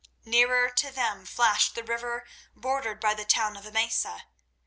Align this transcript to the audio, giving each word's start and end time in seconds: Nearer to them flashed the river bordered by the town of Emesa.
Nearer 0.25 0.71
to 0.71 0.89
them 0.89 1.27
flashed 1.27 1.75
the 1.75 1.83
river 1.83 2.25
bordered 2.55 2.99
by 2.99 3.13
the 3.13 3.23
town 3.23 3.55
of 3.55 3.65
Emesa. 3.65 4.23